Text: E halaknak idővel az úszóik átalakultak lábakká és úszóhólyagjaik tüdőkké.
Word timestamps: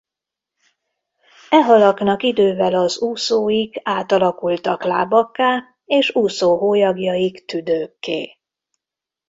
E 1.49 1.61
halaknak 1.63 2.23
idővel 2.23 2.73
az 2.73 3.01
úszóik 3.01 3.79
átalakultak 3.83 4.83
lábakká 4.83 5.63
és 5.85 6.15
úszóhólyagjaik 6.15 7.45
tüdőkké. 7.45 8.37